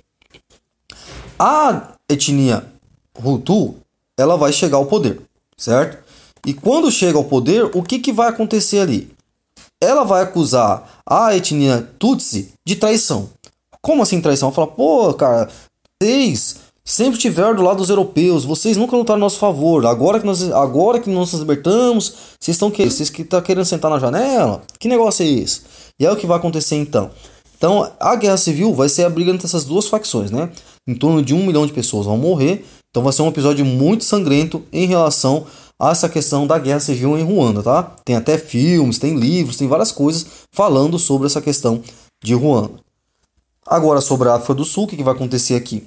A 1.39 1.95
etnia 2.09 2.65
Hutu, 3.23 3.77
ela 4.18 4.37
vai 4.37 4.52
chegar 4.52 4.76
ao 4.76 4.87
poder, 4.87 5.21
certo? 5.56 6.02
E 6.47 6.52
quando 6.52 6.90
chega 6.90 7.16
ao 7.16 7.25
poder, 7.25 7.71
o 7.75 7.83
que, 7.83 7.99
que 7.99 8.12
vai 8.12 8.28
acontecer 8.28 8.80
ali? 8.80 9.11
Ela 9.80 10.04
vai 10.04 10.23
acusar 10.23 11.00
a 11.06 11.35
etnia 11.35 11.88
Tutsi 11.99 12.52
de 12.66 12.76
traição. 12.76 13.30
Como 13.80 14.02
assim 14.02 14.21
traição? 14.21 14.52
Fala, 14.52 14.66
pô, 14.66 15.12
cara, 15.14 15.49
vocês 16.00 16.56
sempre 16.85 17.14
estiveram 17.14 17.54
do 17.54 17.62
lado 17.62 17.78
dos 17.78 17.88
europeus, 17.88 18.44
vocês 18.44 18.76
nunca 18.76 18.97
lutaram 18.97 19.16
a 19.16 19.21
nosso 19.21 19.38
favor. 19.38 19.87
Agora 19.87 20.21
que 20.21 20.26
nós, 20.26 20.42
agora 20.52 21.00
que 21.00 21.09
nós 21.09 21.33
nos 21.33 21.40
libertamos, 21.40 22.14
vocês 22.38 22.54
estão 22.54 22.71
vocês 22.71 23.09
que 23.09 23.25
tá 23.25 23.40
querendo 23.40 23.64
sentar 23.64 23.90
na 23.90 23.99
janela? 23.99 24.62
Que 24.78 24.88
negócio 24.88 25.25
é 25.25 25.28
esse? 25.28 25.62
E 25.99 26.04
é 26.04 26.12
o 26.12 26.16
que 26.16 26.26
vai 26.26 26.37
acontecer 26.37 26.76
então. 26.76 27.11
Então, 27.56 27.90
a 27.99 28.14
guerra 28.16 28.37
civil 28.37 28.75
vai 28.75 28.90
ser 28.90 29.04
a 29.04 29.11
briga 29.11 29.30
entre 29.30 29.47
essas 29.47 29.64
duas 29.64 29.87
facções, 29.87 30.30
né? 30.30 30.50
Em 30.87 30.94
torno 30.94 31.23
de 31.23 31.33
um 31.33 31.47
milhão 31.47 31.66
de 31.66 31.73
pessoas 31.73 32.04
vão 32.04 32.18
morrer. 32.18 32.64
Então, 32.95 33.03
vai 33.03 33.13
ser 33.13 33.23
um 33.23 33.29
episódio 33.29 33.65
muito 33.65 34.05
sangrento 34.05 34.63
em 34.73 34.87
relação 34.87 35.47
a 35.77 35.91
essa 35.91 36.09
questão 36.09 36.47
da 36.47 36.57
guerra 36.61 36.79
civil 36.79 37.19
em 37.19 37.25
Ruanda, 37.25 37.61
tá? 37.61 37.83
Tem 38.05 38.15
até 38.15 38.39
filmes, 38.39 39.01
tem 39.01 39.19
livros, 39.19 39.57
tem 39.57 39.67
várias 39.67 39.91
coisas 39.91 40.25
falando 40.53 40.97
sobre 40.97 41.27
essa 41.27 41.43
questão 41.43 41.83
de 42.23 42.35
Ruanda. 42.35 42.71
Agora, 43.67 44.01
sobre 44.01 44.29
a 44.29 44.35
África 44.35 44.55
do 44.55 44.65
Sul, 44.65 44.85
o 44.85 44.87
que, 44.87 44.97
que 44.97 45.03
vai 45.03 45.13
acontecer 45.13 45.57
aqui? 45.57 45.85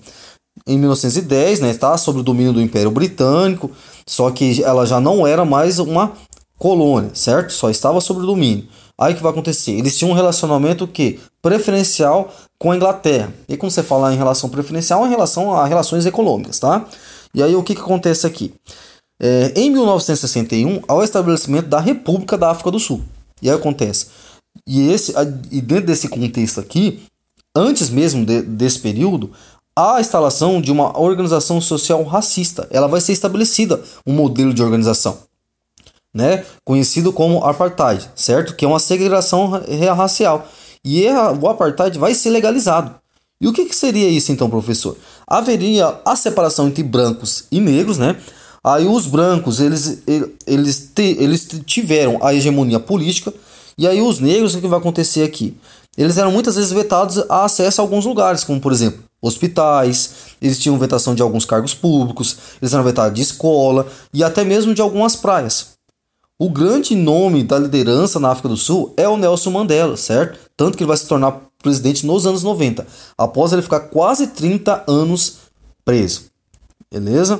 em 0.68 0.78
1910, 0.78 1.62
né, 1.62 1.74
tá 1.76 1.98
sob 1.98 2.20
o 2.20 2.24
domínio 2.24 2.52
do 2.52 2.62
Império 2.62 2.92
Britânico, 2.92 3.72
só 4.06 4.30
que 4.30 4.62
ela 4.64 4.86
já 4.86 5.00
não 5.00 5.26
era 5.26 5.46
mais 5.46 5.80
uma 5.80 6.12
colônia, 6.58 7.12
certo? 7.14 7.54
Só 7.54 7.70
estava 7.70 8.02
sob 8.02 8.20
o 8.20 8.26
domínio. 8.26 8.68
Aí 9.00 9.14
o 9.14 9.16
que 9.16 9.24
vai 9.24 9.32
acontecer? 9.32 9.72
Eles 9.72 9.98
tinham 9.98 10.12
um 10.12 10.16
relacionamento 10.16 10.88
que 10.88 11.20
preferencial 11.48 12.34
com 12.60 12.72
a 12.72 12.76
Inglaterra. 12.76 13.34
E 13.48 13.56
quando 13.56 13.72
você 13.72 13.84
fala 13.84 14.14
em 14.14 14.18
relação 14.18 14.50
preferencial, 14.50 15.06
em 15.06 15.10
relação 15.10 15.54
a 15.54 15.66
relações 15.66 16.06
econômicas, 16.06 16.60
tá? 16.60 16.86
E 17.34 17.42
aí 17.42 17.56
o 17.56 17.64
que, 17.64 17.74
que 17.74 17.82
acontece 17.82 18.28
aqui? 18.28 18.54
É, 19.22 19.54
em 19.56 19.70
1961, 19.72 20.84
há 20.88 20.94
o 20.94 21.04
estabelecimento 21.04 21.68
da 21.68 21.80
República 21.80 22.38
da 22.38 22.52
África 22.52 22.72
do 22.72 22.80
Sul. 22.80 23.02
E 23.42 23.50
aí 23.50 23.56
acontece. 23.56 24.08
E, 24.66 24.92
esse, 24.92 25.14
e 25.52 25.62
dentro 25.62 25.86
desse 25.86 26.08
contexto 26.08 26.60
aqui, 26.60 27.04
antes 27.56 27.90
mesmo 27.90 28.26
de, 28.26 28.42
desse 28.42 28.80
período, 28.80 29.32
a 29.76 30.02
instalação 30.02 30.60
de 30.60 30.72
uma 30.72 31.00
organização 31.00 31.62
social 31.62 32.04
racista. 32.04 32.68
Ela 32.72 32.88
vai 32.88 33.00
ser 33.00 33.14
estabelecida 33.14 33.82
um 34.06 34.14
modelo 34.14 34.54
de 34.54 34.64
organização, 34.64 35.20
né? 36.14 36.44
Conhecido 36.66 37.14
como 37.14 37.44
apartheid, 37.46 38.10
certo? 38.16 38.56
Que 38.56 38.66
é 38.66 38.68
uma 38.68 38.80
segregação 38.80 39.62
racial. 39.96 40.48
E 40.90 41.06
o 41.42 41.50
apartheid 41.50 42.00
vai 42.00 42.16
ser 42.16 42.30
legalizado. 42.30 42.96
E 43.42 43.48
o 43.48 43.52
que, 43.52 43.66
que 43.66 43.76
seria 43.76 44.08
isso 44.08 44.32
então, 44.32 44.50
professor? 44.50 44.96
Haveria 45.28 46.00
a 46.06 46.16
separação 46.16 46.70
entre 46.70 46.82
brancos 46.82 47.44
e 47.52 47.60
negros, 47.60 47.98
né? 47.98 48.16
Aí 48.64 48.88
os 48.88 49.06
brancos, 49.06 49.60
eles, 49.60 50.02
eles, 50.48 50.94
eles 50.98 51.50
tiveram 51.66 52.24
a 52.24 52.34
hegemonia 52.34 52.80
política, 52.80 53.34
e 53.78 53.86
aí 53.86 54.02
os 54.02 54.22
negros, 54.22 54.56
o 54.56 54.62
que 54.62 54.68
vai 54.68 54.80
acontecer 54.80 55.24
aqui? 55.24 55.58
Eles 55.98 56.18
eram 56.18 56.32
muitas 56.32 56.56
vezes 56.56 56.72
vetados 56.72 57.18
a 57.30 57.44
acesso 57.44 57.82
a 57.82 57.84
alguns 57.84 58.06
lugares, 58.06 58.46
como 58.46 58.62
por 58.62 58.72
exemplo, 58.72 59.04
hospitais, 59.22 60.14
eles 60.42 60.58
tinham 60.58 60.80
vetação 60.80 61.14
de 61.14 61.22
alguns 61.22 61.44
cargos 61.44 61.74
públicos, 61.74 62.38
eles 62.62 62.74
eram 62.74 62.84
vetados 62.86 63.14
de 63.14 63.22
escola 63.22 63.88
e 64.14 64.24
até 64.24 64.46
mesmo 64.46 64.74
de 64.74 64.82
algumas 64.82 65.18
praias. 65.18 65.76
O 66.40 66.50
grande 66.50 66.96
nome 66.96 67.44
da 67.44 67.60
liderança 67.60 68.20
na 68.20 68.30
África 68.30 68.48
do 68.48 68.56
Sul 68.56 68.94
é 68.96 69.08
o 69.08 69.18
Nelson 69.18 69.52
Mandela, 69.52 69.98
certo? 69.98 70.47
Tanto 70.58 70.76
que 70.76 70.84
ele 70.84 70.90
vai 70.90 70.98
se 70.98 71.08
tornar 71.08 71.40
presidente 71.62 72.06
nos 72.06 72.26
anos 72.26 72.44
90, 72.44 72.86
após 73.18 73.54
ele 73.54 73.62
ficar 73.62 73.80
quase 73.82 74.28
30 74.28 74.84
anos 74.88 75.38
preso. 75.86 76.26
Beleza? 76.92 77.40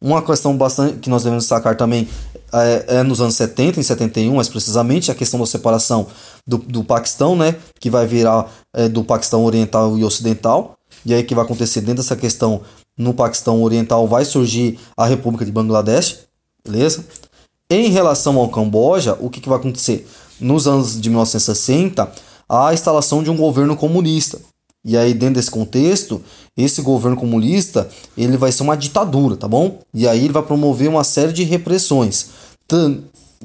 Uma 0.00 0.22
questão 0.22 0.56
bastante 0.56 0.98
que 0.98 1.10
nós 1.10 1.22
devemos 1.22 1.44
destacar 1.44 1.76
também 1.76 2.08
é, 2.52 2.84
é, 2.88 3.02
nos 3.02 3.20
anos 3.20 3.34
70, 3.34 3.80
em 3.80 3.82
71 3.82 4.34
mais 4.34 4.48
precisamente, 4.48 5.10
a 5.10 5.14
questão 5.14 5.38
da 5.38 5.46
separação 5.46 6.06
do, 6.46 6.58
do 6.58 6.84
Paquistão, 6.84 7.36
né? 7.36 7.56
Que 7.78 7.88
vai 7.88 8.06
virar 8.06 8.50
é, 8.72 8.88
do 8.88 9.04
Paquistão 9.04 9.44
Oriental 9.44 9.96
e 9.98 10.04
Ocidental. 10.04 10.76
E 11.06 11.14
aí 11.14 11.22
que 11.22 11.34
vai 11.34 11.44
acontecer 11.44 11.80
dentro 11.80 12.02
dessa 12.02 12.16
questão 12.16 12.62
no 12.96 13.14
Paquistão 13.14 13.62
Oriental 13.62 14.06
vai 14.06 14.24
surgir 14.24 14.78
a 14.96 15.06
República 15.06 15.44
de 15.44 15.52
Bangladesh, 15.52 16.20
beleza? 16.64 17.04
Em 17.70 17.88
relação 17.88 18.36
ao 18.36 18.50
Camboja, 18.50 19.16
o 19.20 19.30
que, 19.30 19.40
que 19.40 19.48
vai 19.48 19.58
acontecer? 19.58 20.06
Nos 20.38 20.66
anos 20.66 21.00
de 21.00 21.08
1960, 21.08 22.12
a 22.52 22.74
instalação 22.74 23.22
de 23.22 23.30
um 23.30 23.36
governo 23.36 23.76
comunista. 23.76 24.38
E 24.84 24.96
aí, 24.96 25.14
dentro 25.14 25.36
desse 25.36 25.50
contexto, 25.50 26.20
esse 26.56 26.82
governo 26.82 27.16
comunista 27.16 27.88
ele 28.16 28.36
vai 28.36 28.50
ser 28.50 28.64
uma 28.64 28.76
ditadura, 28.76 29.36
tá 29.36 29.46
bom? 29.46 29.78
E 29.94 30.08
aí 30.08 30.24
ele 30.24 30.32
vai 30.32 30.42
promover 30.42 30.88
uma 30.88 31.04
série 31.04 31.32
de 31.32 31.44
repressões. 31.44 32.30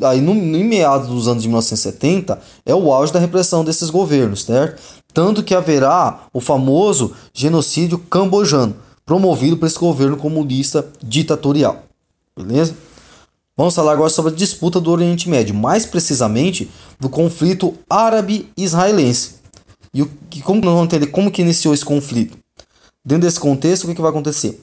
Aí, 0.01 0.19
no, 0.19 0.33
no 0.33 0.63
meados 0.65 1.07
dos 1.07 1.27
anos 1.27 1.43
de 1.43 1.49
1970, 1.49 2.39
é 2.65 2.73
o 2.73 2.91
auge 2.91 3.13
da 3.13 3.19
repressão 3.19 3.63
desses 3.63 3.89
governos, 3.89 4.43
certo? 4.43 4.81
tanto 5.17 5.41
que 5.41 5.55
haverá 5.55 6.27
o 6.31 6.39
famoso 6.39 7.11
genocídio 7.33 7.97
cambojano, 7.97 8.75
promovido 9.03 9.57
por 9.57 9.65
esse 9.65 9.79
governo 9.79 10.15
comunista 10.15 10.87
ditatorial. 11.01 11.85
Beleza? 12.37 12.75
Vamos 13.57 13.73
falar 13.73 13.93
agora 13.93 14.09
sobre 14.09 14.31
a 14.31 14.35
disputa 14.35 14.79
do 14.79 14.91
Oriente 14.91 15.27
Médio, 15.27 15.55
mais 15.55 15.85
precisamente 15.85 16.69
do 16.99 17.09
conflito 17.09 17.73
árabe-israelense. 17.89 19.37
E 19.93 20.03
o 20.03 20.11
que, 20.29 20.41
como 20.41 20.61
nós 20.61 20.73
vamos 20.73 20.85
entender 20.85 21.07
como 21.07 21.31
que 21.31 21.41
iniciou 21.41 21.73
esse 21.73 21.83
conflito? 21.83 22.37
Dentro 23.03 23.23
desse 23.23 23.39
contexto, 23.39 23.85
o 23.85 23.87
que, 23.87 23.95
que 23.95 24.01
vai 24.01 24.11
acontecer? 24.11 24.59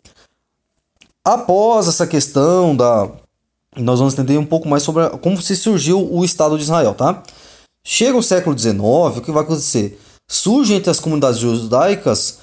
Após 1.24 1.88
essa 1.88 2.06
questão 2.06 2.76
da. 2.76 3.10
Nós 3.76 3.98
vamos 3.98 4.14
entender 4.14 4.38
um 4.38 4.46
pouco 4.46 4.68
mais 4.68 4.84
sobre 4.84 5.02
a, 5.02 5.10
como 5.10 5.42
se 5.42 5.56
surgiu 5.56 6.08
o 6.12 6.24
Estado 6.24 6.56
de 6.56 6.62
Israel, 6.62 6.94
tá? 6.94 7.22
Chega 7.82 8.16
o 8.16 8.22
século 8.22 8.56
XIX, 8.56 8.78
o 8.78 9.20
que 9.20 9.32
vai 9.32 9.42
acontecer? 9.42 9.98
surge 10.26 10.74
entre 10.74 10.90
as 10.90 11.00
comunidades 11.00 11.38
judaicas 11.38 12.38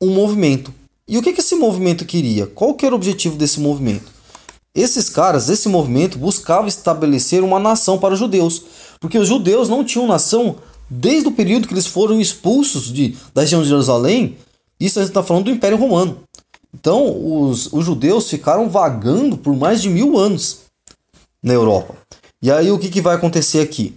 um 0.00 0.10
movimento. 0.10 0.72
E 1.06 1.18
o 1.18 1.22
que, 1.22 1.32
que 1.32 1.40
esse 1.40 1.54
movimento 1.54 2.04
queria? 2.04 2.46
Qual 2.46 2.74
que 2.74 2.86
era 2.86 2.94
o 2.94 2.98
objetivo 2.98 3.36
desse 3.36 3.60
movimento? 3.60 4.10
Esses 4.74 5.08
caras, 5.08 5.48
esse 5.48 5.68
movimento, 5.68 6.18
buscava 6.18 6.68
estabelecer 6.68 7.42
uma 7.42 7.58
nação 7.58 7.98
para 7.98 8.14
os 8.14 8.18
judeus, 8.20 8.62
porque 9.00 9.18
os 9.18 9.28
judeus 9.28 9.68
não 9.68 9.84
tinham 9.84 10.06
nação 10.06 10.56
desde 10.88 11.28
o 11.28 11.32
período 11.32 11.68
que 11.68 11.74
eles 11.74 11.86
foram 11.86 12.20
expulsos 12.20 12.92
de, 12.92 13.16
da 13.34 13.42
região 13.42 13.62
de 13.62 13.68
Jerusalém. 13.68 14.36
Isso 14.80 14.98
a 14.98 15.02
gente 15.02 15.10
está 15.10 15.22
falando 15.22 15.44
do 15.44 15.50
Império 15.50 15.78
Romano. 15.78 16.18
Então, 16.74 17.06
os, 17.48 17.72
os 17.72 17.84
judeus 17.84 18.28
ficaram 18.28 18.68
vagando 18.68 19.36
por 19.36 19.54
mais 19.54 19.82
de 19.82 19.88
mil 19.88 20.18
anos 20.18 20.60
na 21.42 21.52
Europa. 21.52 21.94
E 22.40 22.50
aí, 22.50 22.70
o 22.70 22.78
que, 22.78 22.88
que 22.88 23.00
vai 23.00 23.14
acontecer 23.14 23.60
aqui? 23.60 23.96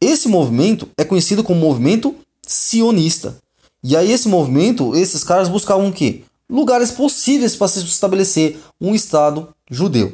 Esse 0.00 0.28
movimento 0.28 0.88
é 0.96 1.04
conhecido 1.04 1.44
como 1.44 1.60
movimento 1.60 2.14
sionista. 2.44 3.36
E 3.84 3.96
aí 3.96 4.12
esse 4.12 4.28
movimento, 4.28 4.94
esses 4.96 5.24
caras 5.24 5.48
buscavam 5.48 5.88
o 5.88 5.92
quê? 5.92 6.22
Lugares 6.48 6.90
possíveis 6.90 7.56
para 7.56 7.68
se 7.68 7.80
estabelecer 7.80 8.58
um 8.80 8.94
Estado 8.94 9.48
judeu. 9.72 10.12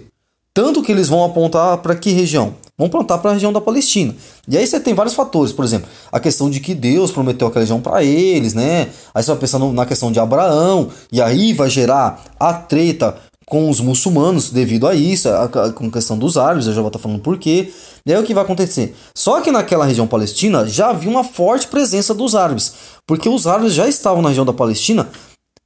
Tanto 0.54 0.82
que 0.82 0.90
eles 0.90 1.08
vão 1.08 1.24
apontar 1.24 1.78
para 1.78 1.94
que 1.94 2.10
região? 2.10 2.54
Vão 2.76 2.86
apontar 2.86 3.18
para 3.18 3.32
a 3.32 3.34
região 3.34 3.52
da 3.52 3.60
Palestina. 3.60 4.14
E 4.46 4.56
aí 4.56 4.66
você 4.66 4.80
tem 4.80 4.94
vários 4.94 5.14
fatores, 5.14 5.52
por 5.52 5.64
exemplo, 5.64 5.88
a 6.10 6.20
questão 6.20 6.48
de 6.48 6.60
que 6.60 6.74
Deus 6.74 7.10
prometeu 7.10 7.48
aquela 7.48 7.62
região 7.62 7.80
para 7.80 8.02
eles, 8.02 8.54
né? 8.54 8.88
Aí 9.14 9.22
você 9.22 9.30
vai 9.30 9.40
pensando 9.40 9.72
na 9.72 9.84
questão 9.84 10.10
de 10.12 10.20
Abraão, 10.20 10.90
e 11.12 11.20
aí 11.20 11.52
vai 11.52 11.68
gerar 11.68 12.24
a 12.38 12.52
treta 12.54 13.16
com 13.46 13.70
os 13.70 13.80
muçulmanos 13.80 14.50
devido 14.50 14.86
a 14.86 14.94
isso, 14.94 15.28
a, 15.28 15.44
a, 15.44 15.72
com 15.72 15.86
a 15.86 15.90
questão 15.90 16.18
dos 16.18 16.36
árabes, 16.36 16.66
eu 16.66 16.74
já 16.74 16.80
vou 16.80 16.88
estar 16.88 16.98
falando 16.98 17.20
por 17.20 17.38
quê. 17.38 17.72
E 18.04 18.12
aí 18.12 18.20
o 18.20 18.24
que 18.24 18.34
vai 18.34 18.44
acontecer? 18.44 18.94
Só 19.16 19.40
que 19.40 19.50
naquela 19.50 19.84
região 19.84 20.06
palestina 20.06 20.66
já 20.66 20.90
havia 20.90 21.10
uma 21.10 21.24
forte 21.24 21.66
presença 21.66 22.14
dos 22.14 22.34
árabes, 22.34 22.74
porque 23.06 23.28
os 23.28 23.46
árabes 23.46 23.74
já 23.74 23.88
estavam 23.88 24.22
na 24.22 24.28
região 24.28 24.44
da 24.44 24.52
Palestina, 24.52 25.08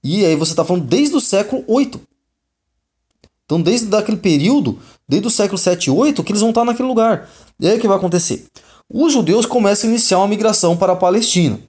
e 0.02 0.24
aí 0.24 0.36
você 0.36 0.52
está 0.52 0.64
falando 0.64 0.84
desde 0.84 1.16
o 1.16 1.20
século 1.20 1.64
8. 1.66 2.00
Então, 3.52 3.60
desde 3.60 3.94
aquele 3.94 4.16
período, 4.16 4.78
desde 5.06 5.28
o 5.28 5.30
século 5.30 5.58
7 5.58 5.88
e 5.88 5.90
8, 5.90 6.24
que 6.24 6.32
eles 6.32 6.40
vão 6.40 6.48
estar 6.48 6.64
naquele 6.64 6.88
lugar. 6.88 7.28
E 7.60 7.68
aí 7.68 7.76
o 7.76 7.80
que 7.80 7.86
vai 7.86 7.98
acontecer? 7.98 8.46
Os 8.90 9.12
judeus 9.12 9.44
começam 9.44 9.88
a 9.88 9.92
iniciar 9.92 10.18
uma 10.18 10.28
migração 10.28 10.74
para 10.74 10.94
a 10.94 10.96
Palestina. 10.96 11.60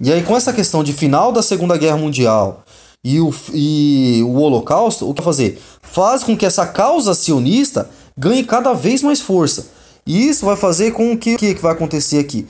E 0.00 0.10
aí, 0.10 0.22
com 0.22 0.34
essa 0.34 0.50
questão 0.50 0.82
de 0.82 0.94
final 0.94 1.30
da 1.30 1.42
Segunda 1.42 1.76
Guerra 1.76 1.98
Mundial 1.98 2.64
e 3.04 3.20
o, 3.20 3.34
e 3.52 4.22
o 4.24 4.36
Holocausto, 4.36 5.06
o 5.06 5.12
que 5.12 5.22
fazer? 5.22 5.60
Faz 5.82 6.24
com 6.24 6.34
que 6.34 6.46
essa 6.46 6.66
causa 6.66 7.12
sionista 7.12 7.90
ganhe 8.16 8.42
cada 8.42 8.72
vez 8.72 9.02
mais 9.02 9.20
força. 9.20 9.66
E 10.06 10.26
isso 10.26 10.46
vai 10.46 10.56
fazer 10.56 10.92
com 10.92 11.16
que 11.18 11.34
o 11.34 11.38
que 11.38 11.52
vai 11.56 11.72
acontecer 11.72 12.18
aqui? 12.18 12.46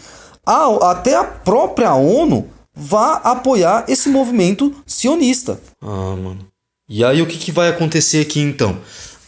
A, 0.47 0.93
até 0.93 1.17
a 1.17 1.25
própria 1.25 1.93
ONU 1.93 2.49
vá 2.73 3.15
apoiar 3.15 3.85
esse 3.89 4.09
movimento 4.09 4.73
sionista. 4.87 5.61
Ah, 5.83 6.15
mano. 6.17 6.54
E 6.97 7.03
aí 7.03 7.21
o 7.21 7.27
que, 7.27 7.37
que 7.37 7.51
vai 7.51 7.69
acontecer 7.69 8.21
aqui 8.21 8.39
então? 8.39 8.77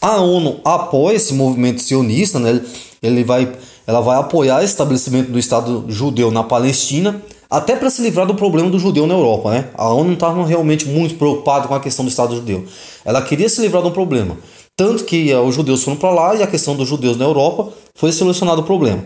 A 0.01 0.21
ONU 0.21 0.61
apoia 0.63 1.17
esse 1.17 1.33
movimento 1.33 1.81
sionista, 1.81 2.39
né? 2.39 2.61
Ele 3.03 3.25
vai, 3.25 3.51
ela 3.85 3.99
vai 3.99 4.17
apoiar 4.17 4.61
o 4.61 4.63
estabelecimento 4.63 5.29
do 5.29 5.37
Estado 5.37 5.83
judeu 5.89 6.31
na 6.31 6.45
Palestina, 6.45 7.21
até 7.49 7.75
para 7.75 7.89
se 7.89 8.01
livrar 8.01 8.25
do 8.25 8.35
problema 8.35 8.69
do 8.69 8.79
judeu 8.79 9.05
na 9.05 9.15
Europa, 9.15 9.51
né? 9.51 9.69
A 9.73 9.89
ONU 9.89 10.05
não 10.05 10.13
estava 10.13 10.45
realmente 10.45 10.85
muito 10.85 11.15
preocupada 11.15 11.67
com 11.67 11.75
a 11.75 11.81
questão 11.81 12.05
do 12.05 12.07
Estado 12.07 12.37
judeu. 12.37 12.65
Ela 13.03 13.21
queria 13.21 13.49
se 13.49 13.59
livrar 13.59 13.85
um 13.85 13.91
problema. 13.91 14.37
Tanto 14.73 15.03
que 15.03 15.33
uh, 15.33 15.41
os 15.41 15.53
judeus 15.53 15.83
foram 15.83 15.97
para 15.97 16.11
lá 16.11 16.35
e 16.35 16.43
a 16.43 16.47
questão 16.47 16.73
dos 16.73 16.87
judeus 16.87 17.17
na 17.17 17.25
Europa 17.25 17.73
foi 17.93 18.13
solucionado 18.13 18.61
o 18.61 18.63
problema. 18.63 19.03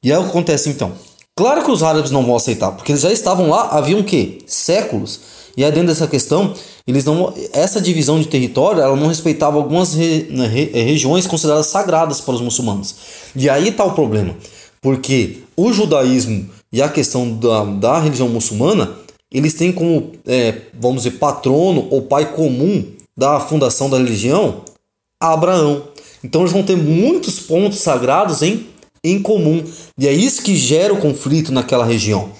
E 0.00 0.12
aí 0.12 0.18
o 0.20 0.22
que 0.22 0.28
acontece 0.28 0.68
então? 0.68 0.92
Claro 1.38 1.62
que 1.62 1.70
os 1.70 1.82
árabes 1.82 2.10
não 2.10 2.24
vão 2.24 2.34
aceitar, 2.34 2.72
porque 2.72 2.92
eles 2.92 3.02
já 3.02 3.12
estavam 3.12 3.50
lá 3.50 3.68
havia 3.72 3.98
o 3.98 4.04
quê? 4.04 4.38
Séculos. 4.46 5.20
E 5.54 5.62
aí 5.62 5.70
dentro 5.70 5.88
dessa 5.88 6.06
questão, 6.06 6.54
eles 6.86 7.04
não 7.04 7.32
essa 7.52 7.78
divisão 7.78 8.18
de 8.18 8.26
território, 8.26 8.80
ela 8.80 8.96
não 8.96 9.08
respeitava 9.08 9.58
algumas 9.58 9.92
re, 9.92 10.28
né, 10.30 10.46
re, 10.46 10.70
eh, 10.72 10.82
regiões 10.82 11.26
consideradas 11.26 11.66
sagradas 11.66 12.22
para 12.22 12.34
os 12.34 12.40
muçulmanos. 12.40 12.94
E 13.34 13.50
aí 13.50 13.68
está 13.68 13.84
o 13.84 13.92
problema, 13.92 14.34
porque 14.80 15.42
o 15.54 15.72
judaísmo 15.74 16.48
e 16.72 16.80
a 16.80 16.88
questão 16.88 17.30
da, 17.34 17.64
da 17.64 17.98
religião 17.98 18.30
muçulmana, 18.30 18.94
eles 19.30 19.52
têm 19.52 19.72
como, 19.72 20.12
é, 20.26 20.62
vamos 20.72 21.02
dizer, 21.02 21.18
patrono 21.18 21.86
ou 21.90 22.02
pai 22.02 22.32
comum 22.32 22.82
da 23.16 23.40
fundação 23.40 23.90
da 23.90 23.98
religião 23.98 24.62
Abraão. 25.20 25.82
Então 26.24 26.40
eles 26.42 26.52
vão 26.52 26.62
ter 26.62 26.76
muitos 26.76 27.40
pontos 27.40 27.78
sagrados 27.78 28.42
em 28.42 28.66
em 29.06 29.22
comum. 29.22 29.64
E 29.98 30.08
é 30.08 30.12
isso 30.12 30.42
que 30.42 30.56
gera 30.56 30.92
o 30.92 30.98
conflito 30.98 31.52
naquela 31.52 31.84
região. 31.84 32.32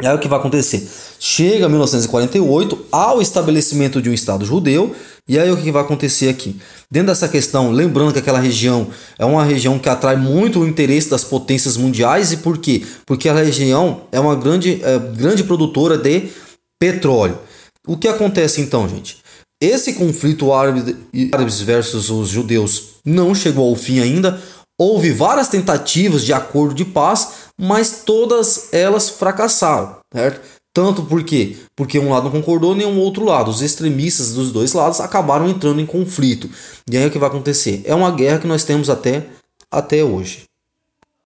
E 0.00 0.06
aí 0.06 0.14
o 0.14 0.18
que 0.18 0.28
vai 0.28 0.38
acontecer? 0.38 0.88
Chega 1.18 1.68
1948 1.68 2.86
ao 2.90 3.20
estabelecimento 3.20 4.00
de 4.00 4.08
um 4.08 4.14
Estado 4.14 4.46
judeu, 4.46 4.96
e 5.28 5.38
aí 5.38 5.50
o 5.50 5.56
que 5.58 5.70
vai 5.70 5.82
acontecer 5.82 6.30
aqui? 6.30 6.58
Dentro 6.90 7.08
dessa 7.08 7.28
questão, 7.28 7.70
lembrando 7.70 8.14
que 8.14 8.18
aquela 8.18 8.38
região 8.38 8.88
é 9.18 9.26
uma 9.26 9.44
região 9.44 9.78
que 9.78 9.90
atrai 9.90 10.16
muito 10.16 10.60
o 10.60 10.66
interesse 10.66 11.10
das 11.10 11.22
potências 11.22 11.76
mundiais, 11.76 12.32
e 12.32 12.38
por 12.38 12.56
quê? 12.56 12.82
Porque 13.04 13.28
a 13.28 13.34
região 13.34 14.02
é 14.10 14.18
uma 14.18 14.34
grande, 14.34 14.80
é, 14.82 14.98
grande 14.98 15.44
produtora 15.44 15.98
de 15.98 16.30
petróleo. 16.78 17.38
O 17.86 17.96
que 17.96 18.08
acontece 18.08 18.62
então, 18.62 18.88
gente? 18.88 19.18
Esse 19.62 19.92
conflito 19.92 20.50
árabe, 20.54 20.96
árabes 21.30 21.60
versus 21.60 22.08
os 22.08 22.30
judeus 22.30 22.94
não 23.04 23.34
chegou 23.34 23.68
ao 23.68 23.76
fim 23.76 24.00
ainda. 24.00 24.40
Houve 24.80 25.10
várias 25.10 25.48
tentativas 25.48 26.24
de 26.24 26.32
acordo 26.32 26.74
de 26.74 26.86
paz, 26.86 27.32
mas 27.60 28.02
todas 28.02 28.72
elas 28.72 29.10
fracassaram, 29.10 29.98
certo? 30.10 30.40
Tanto 30.72 31.02
porque 31.02 31.58
porque 31.76 31.98
um 31.98 32.08
lado 32.08 32.24
não 32.24 32.30
concordou 32.30 32.74
nem 32.74 32.86
o 32.86 32.96
outro 32.96 33.22
lado. 33.26 33.50
Os 33.50 33.60
extremistas 33.60 34.32
dos 34.32 34.50
dois 34.50 34.72
lados 34.72 34.98
acabaram 34.98 35.46
entrando 35.46 35.82
em 35.82 35.86
conflito. 35.86 36.48
E 36.90 36.96
aí 36.96 37.06
o 37.06 37.10
que 37.10 37.18
vai 37.18 37.28
acontecer? 37.28 37.82
É 37.84 37.94
uma 37.94 38.10
guerra 38.10 38.38
que 38.38 38.46
nós 38.46 38.64
temos 38.64 38.88
até 38.88 39.26
até 39.70 40.02
hoje. 40.02 40.44